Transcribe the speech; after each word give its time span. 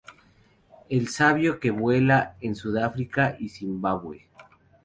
Es 0.89 1.13
sabido 1.13 1.59
que 1.59 1.69
vuela 1.69 2.35
en 2.41 2.55
Sudáfrica 2.55 3.35
y 3.39 3.49
Zimbabue. 3.49 4.27